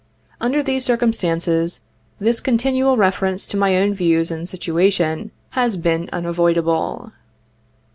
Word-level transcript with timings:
Under 0.39 0.63
these 0.63 0.83
circum 0.83 1.13
stances, 1.13 1.81
this 2.19 2.39
continual 2.39 2.97
reference 2.97 3.45
to 3.45 3.55
my 3.55 3.77
own 3.77 3.93
views 3.93 4.31
and 4.31 4.47
situa 4.47 4.91
tion 4.91 5.29
has 5.51 5.77
been 5.77 6.09
unavoidable. 6.11 7.11